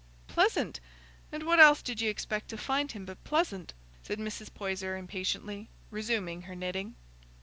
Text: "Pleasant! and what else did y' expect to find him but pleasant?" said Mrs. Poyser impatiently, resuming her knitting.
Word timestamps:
"Pleasant! 0.27 0.79
and 1.31 1.43
what 1.45 1.59
else 1.59 1.83
did 1.83 2.01
y' 2.01 2.07
expect 2.07 2.49
to 2.49 2.57
find 2.57 2.91
him 2.91 3.05
but 3.05 3.23
pleasant?" 3.23 3.75
said 4.01 4.17
Mrs. 4.17 4.51
Poyser 4.51 4.97
impatiently, 4.97 5.69
resuming 5.91 6.41
her 6.41 6.55
knitting. 6.55 6.95